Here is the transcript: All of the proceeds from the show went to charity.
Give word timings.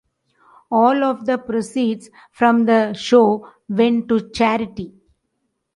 All 0.71 1.03
of 1.03 1.27
the 1.27 1.37
proceeds 1.37 2.09
from 2.31 2.65
the 2.65 2.93
show 2.93 3.47
went 3.69 4.09
to 4.09 4.31
charity. 4.31 4.95